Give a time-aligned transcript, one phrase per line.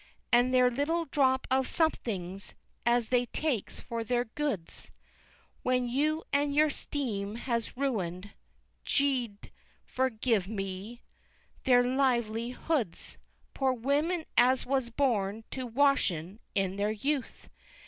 [0.31, 2.55] And their Little drop of Somethings
[2.87, 4.89] as they takes for their Goods,
[5.61, 8.31] When you and your Steem has ruined
[8.83, 9.51] (G d
[9.85, 11.03] forgive mee)
[11.65, 13.19] their lively Hoods,
[13.53, 17.47] Poor Wommen as was born to Washing in their youth!